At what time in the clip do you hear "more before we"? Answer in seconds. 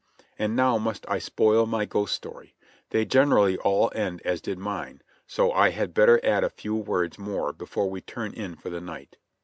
7.19-8.01